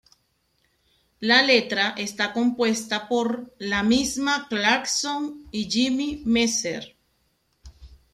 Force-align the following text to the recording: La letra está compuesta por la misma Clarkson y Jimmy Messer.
La 1.19 1.43
letra 1.43 1.93
está 1.95 2.33
compuesta 2.33 3.07
por 3.07 3.53
la 3.59 3.83
misma 3.83 4.47
Clarkson 4.49 5.45
y 5.51 5.69
Jimmy 5.69 6.23
Messer. 6.25 6.97